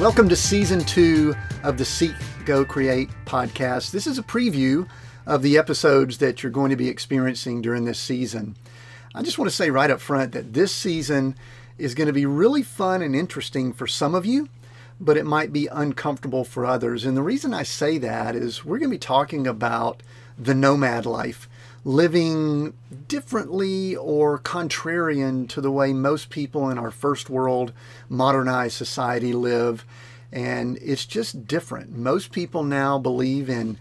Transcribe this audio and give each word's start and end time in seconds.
Welcome 0.00 0.30
to 0.30 0.36
season 0.36 0.80
two 0.80 1.34
of 1.62 1.76
the 1.76 1.84
Seek, 1.84 2.14
Go, 2.46 2.64
Create 2.64 3.10
podcast. 3.26 3.90
This 3.90 4.06
is 4.06 4.18
a 4.18 4.22
preview 4.22 4.88
of 5.26 5.42
the 5.42 5.58
episodes 5.58 6.16
that 6.18 6.42
you're 6.42 6.50
going 6.50 6.70
to 6.70 6.76
be 6.76 6.88
experiencing 6.88 7.60
during 7.60 7.84
this 7.84 7.98
season. 7.98 8.56
I 9.14 9.20
just 9.20 9.36
want 9.38 9.50
to 9.50 9.54
say 9.54 9.68
right 9.68 9.90
up 9.90 10.00
front 10.00 10.32
that 10.32 10.54
this 10.54 10.72
season 10.72 11.34
is 11.76 11.94
going 11.94 12.06
to 12.06 12.14
be 12.14 12.24
really 12.24 12.62
fun 12.62 13.02
and 13.02 13.14
interesting 13.14 13.74
for 13.74 13.86
some 13.86 14.14
of 14.14 14.24
you, 14.24 14.48
but 14.98 15.18
it 15.18 15.26
might 15.26 15.52
be 15.52 15.66
uncomfortable 15.66 16.44
for 16.44 16.64
others. 16.64 17.04
And 17.04 17.14
the 17.14 17.22
reason 17.22 17.52
I 17.52 17.62
say 17.62 17.98
that 17.98 18.34
is 18.34 18.64
we're 18.64 18.78
going 18.78 18.90
to 18.90 18.94
be 18.94 18.98
talking 18.98 19.46
about 19.46 20.02
the 20.38 20.54
nomad 20.54 21.04
life, 21.04 21.46
living 21.84 22.74
differently 23.08 23.96
or 23.96 24.38
contrarian 24.38 25.48
to 25.48 25.60
the 25.60 25.70
way 25.70 25.92
most 25.92 26.30
people 26.30 26.68
in 26.68 26.78
our 26.78 26.90
first 26.90 27.30
world 27.30 27.72
modernized 28.08 28.76
society 28.76 29.32
live. 29.32 29.84
And 30.32 30.78
it's 30.82 31.06
just 31.06 31.46
different. 31.46 31.96
Most 31.96 32.32
people 32.32 32.62
now 32.62 32.98
believe 32.98 33.48
in 33.48 33.78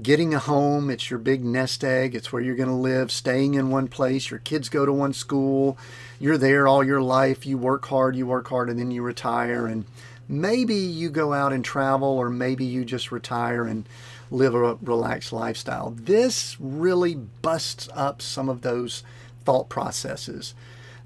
getting 0.00 0.32
a 0.32 0.38
home. 0.38 0.90
It's 0.90 1.10
your 1.10 1.18
big 1.18 1.44
nest 1.44 1.84
egg. 1.84 2.14
It's 2.14 2.32
where 2.32 2.42
you're 2.42 2.56
going 2.56 2.68
to 2.68 2.74
live, 2.74 3.12
staying 3.12 3.54
in 3.54 3.70
one 3.70 3.88
place. 3.88 4.30
Your 4.30 4.40
kids 4.40 4.68
go 4.68 4.86
to 4.86 4.92
one 4.92 5.12
school. 5.12 5.76
You're 6.18 6.38
there 6.38 6.66
all 6.66 6.82
your 6.82 7.02
life. 7.02 7.44
You 7.44 7.58
work 7.58 7.86
hard, 7.86 8.16
you 8.16 8.26
work 8.26 8.48
hard, 8.48 8.70
and 8.70 8.78
then 8.78 8.90
you 8.90 9.02
retire. 9.02 9.66
And 9.66 9.84
maybe 10.32 10.74
you 10.74 11.10
go 11.10 11.34
out 11.34 11.52
and 11.52 11.64
travel, 11.64 12.08
or 12.08 12.30
maybe 12.30 12.64
you 12.64 12.84
just 12.84 13.12
retire 13.12 13.64
and 13.66 13.86
live 14.30 14.54
a 14.54 14.74
relaxed 14.76 15.32
lifestyle. 15.32 15.90
This 15.90 16.56
really 16.58 17.14
busts 17.14 17.88
up 17.94 18.22
some 18.22 18.48
of 18.48 18.62
those 18.62 19.04
thought 19.44 19.68
processes. 19.68 20.54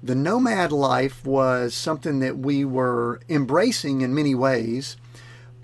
The 0.01 0.15
nomad 0.15 0.71
life 0.71 1.25
was 1.25 1.73
something 1.73 2.19
that 2.19 2.37
we 2.37 2.63
were 2.63 3.19
embracing 3.27 4.01
in 4.01 4.15
many 4.15 4.33
ways, 4.33 4.95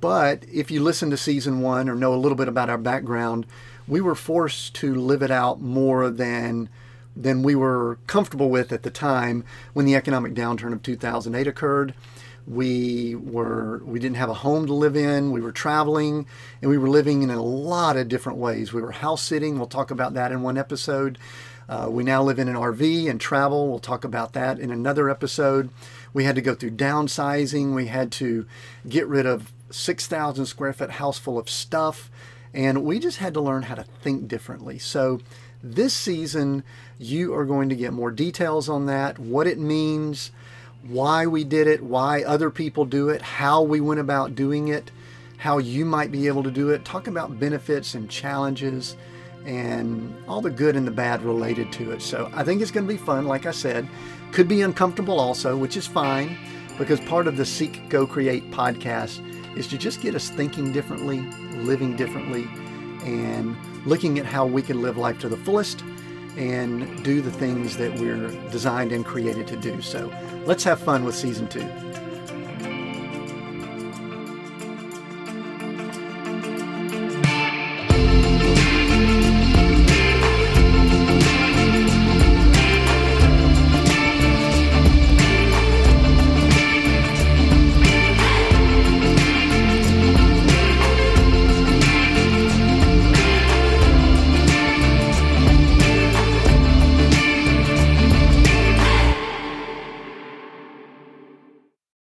but 0.01 0.43
if 0.51 0.69
you 0.69 0.83
listen 0.83 1.09
to 1.11 1.17
season 1.17 1.61
one 1.61 1.87
or 1.87 1.95
know 1.95 2.13
a 2.13 2.17
little 2.17 2.35
bit 2.35 2.49
about 2.49 2.69
our 2.69 2.77
background, 2.77 3.45
we 3.87 4.01
were 4.01 4.15
forced 4.15 4.73
to 4.75 4.93
live 4.93 5.21
it 5.21 5.31
out 5.31 5.61
more 5.61 6.09
than 6.09 6.67
than 7.15 7.43
we 7.43 7.55
were 7.55 7.99
comfortable 8.07 8.49
with 8.49 8.71
at 8.71 8.83
the 8.83 8.89
time 8.89 9.43
when 9.73 9.85
the 9.85 9.95
economic 9.95 10.33
downturn 10.33 10.73
of 10.73 10.81
2008 10.81 11.47
occurred. 11.47 11.93
We 12.45 13.15
were 13.15 13.81
we 13.85 13.99
didn't 13.99 14.17
have 14.17 14.29
a 14.29 14.33
home 14.33 14.67
to 14.67 14.73
live 14.73 14.97
in 14.97 15.31
we 15.31 15.39
were 15.39 15.53
traveling 15.53 16.25
and 16.61 16.69
we 16.69 16.77
were 16.77 16.89
living 16.89 17.23
in 17.23 17.29
a 17.29 17.41
lot 17.41 17.95
of 17.95 18.09
different 18.09 18.37
ways. 18.37 18.73
We 18.73 18.81
were 18.81 18.91
house 18.91 19.23
sitting 19.23 19.57
we'll 19.57 19.67
talk 19.67 19.91
about 19.91 20.13
that 20.15 20.31
in 20.31 20.41
one 20.41 20.57
episode. 20.57 21.17
Uh, 21.69 21.87
we 21.89 22.03
now 22.03 22.21
live 22.21 22.39
in 22.39 22.49
an 22.49 22.55
rv 22.55 23.09
and 23.09 23.21
travel 23.21 23.69
we'll 23.69 23.79
talk 23.79 24.03
about 24.03 24.33
that 24.33 24.59
in 24.59 24.71
another 24.71 25.09
episode. 25.09 25.69
We 26.11 26.25
had 26.25 26.35
to 26.35 26.41
go 26.41 26.53
through 26.53 26.71
downsizing 26.71 27.73
we 27.73 27.87
had 27.87 28.11
to 28.13 28.45
get 28.89 29.07
rid 29.07 29.25
of 29.25 29.53
6000 29.69 30.45
square 30.45 30.73
foot 30.73 30.91
house 30.91 31.17
full 31.17 31.37
of 31.37 31.49
stuff 31.49 32.11
and 32.53 32.83
we 32.83 32.99
just 32.99 33.17
had 33.17 33.33
to 33.33 33.41
learn 33.41 33.63
how 33.63 33.75
to 33.75 33.83
think 34.01 34.27
differently 34.27 34.77
so 34.77 35.19
this 35.61 35.93
season 35.93 36.63
you 36.97 37.33
are 37.33 37.45
going 37.45 37.69
to 37.69 37.75
get 37.75 37.93
more 37.93 38.11
details 38.11 38.67
on 38.69 38.85
that 38.85 39.17
what 39.19 39.47
it 39.47 39.57
means 39.57 40.31
why 40.87 41.25
we 41.27 41.43
did 41.43 41.67
it, 41.67 41.81
why 41.81 42.23
other 42.23 42.49
people 42.49 42.85
do 42.85 43.09
it, 43.09 43.21
how 43.21 43.61
we 43.61 43.79
went 43.79 43.99
about 43.99 44.35
doing 44.35 44.67
it, 44.67 44.91
how 45.37 45.57
you 45.57 45.85
might 45.85 46.11
be 46.11 46.27
able 46.27 46.43
to 46.43 46.51
do 46.51 46.69
it. 46.69 46.85
Talk 46.85 47.07
about 47.07 47.39
benefits 47.39 47.95
and 47.95 48.09
challenges 48.09 48.95
and 49.45 50.15
all 50.27 50.41
the 50.41 50.49
good 50.49 50.75
and 50.75 50.87
the 50.87 50.91
bad 50.91 51.21
related 51.21 51.71
to 51.73 51.91
it. 51.91 52.01
So 52.01 52.29
I 52.33 52.43
think 52.43 52.61
it's 52.61 52.71
going 52.71 52.87
to 52.87 52.93
be 52.93 52.97
fun, 52.97 53.25
like 53.27 53.45
I 53.45 53.51
said. 53.51 53.87
Could 54.31 54.47
be 54.47 54.61
uncomfortable 54.61 55.19
also, 55.19 55.57
which 55.57 55.77
is 55.77 55.87
fine 55.87 56.37
because 56.77 56.99
part 57.01 57.27
of 57.27 57.37
the 57.37 57.45
Seek, 57.45 57.89
Go, 57.89 58.07
Create 58.07 58.49
podcast 58.51 59.21
is 59.57 59.67
to 59.67 59.77
just 59.77 60.01
get 60.01 60.15
us 60.15 60.29
thinking 60.29 60.71
differently, 60.71 61.19
living 61.63 61.95
differently, 61.95 62.47
and 63.03 63.55
looking 63.85 64.19
at 64.19 64.25
how 64.25 64.45
we 64.45 64.61
can 64.61 64.81
live 64.81 64.97
life 64.97 65.19
to 65.19 65.29
the 65.29 65.37
fullest 65.37 65.83
and 66.37 67.03
do 67.03 67.21
the 67.21 67.31
things 67.31 67.77
that 67.77 67.93
we're 67.99 68.29
designed 68.49 68.91
and 68.91 69.05
created 69.05 69.45
to 69.47 69.55
do. 69.55 69.81
So 69.81 70.11
let's 70.45 70.63
have 70.63 70.79
fun 70.79 71.03
with 71.03 71.15
season 71.15 71.47
two. 71.47 71.69